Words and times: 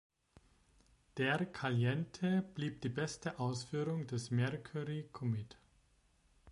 Der 1.17 1.45
Caliente 1.45 2.41
blieb 2.55 2.81
die 2.81 2.89
beste 2.89 3.37
Ausführung 3.37 4.07
des 4.07 4.31
Mercury 4.31 5.07
Comet. 5.11 5.59